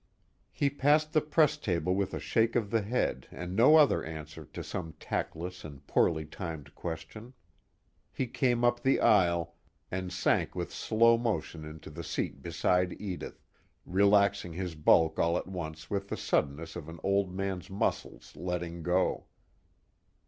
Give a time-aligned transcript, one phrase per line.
[0.51, 4.45] He passed the press table with a shake of the head and no other answer
[4.45, 7.35] to some tactless and poorly timed question.
[8.11, 9.53] He came up the aisle,
[9.91, 13.43] and sank with slow motion into the seat beside Edith,
[13.85, 18.81] relaxing his bulk all at once with the suddenness of an old man's muscles letting
[18.81, 19.25] go.